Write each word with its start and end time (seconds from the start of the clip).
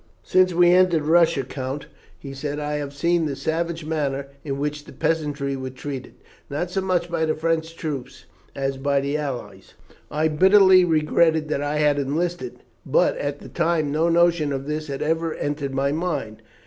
"Since 0.23 0.51
we 0.51 0.71
entered 0.71 1.03
Russia, 1.03 1.43
Count," 1.43 1.85
he 2.17 2.33
said, 2.33 2.53
"and 2.53 2.61
I 2.63 2.73
have 2.77 2.91
seen 2.91 3.27
the 3.27 3.35
savage 3.35 3.85
manner 3.85 4.25
in 4.43 4.57
which 4.57 4.85
the 4.85 4.91
peasantry 4.93 5.55
were 5.55 5.69
treated, 5.69 6.15
not 6.49 6.71
so 6.71 6.81
much 6.81 7.07
by 7.07 7.23
the 7.25 7.35
French 7.35 7.75
troops 7.75 8.25
as 8.55 8.77
by 8.77 8.99
the 8.99 9.15
allies, 9.15 9.75
I 10.09 10.27
bitterly 10.27 10.83
regretted 10.83 11.49
that 11.49 11.61
I 11.61 11.75
had 11.77 11.99
enlisted; 11.99 12.63
but, 12.83 13.15
at 13.17 13.41
the 13.41 13.49
time, 13.49 13.91
no 13.91 14.09
notion 14.09 14.51
of 14.51 14.65
this 14.65 14.87
had 14.87 15.03
ever 15.03 15.35
entered 15.35 15.75
my 15.75 15.91
mind. 15.91 16.41